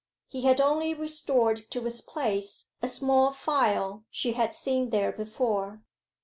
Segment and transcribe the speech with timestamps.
[0.27, 5.83] He had only restored to its place a small phial she had seen there before.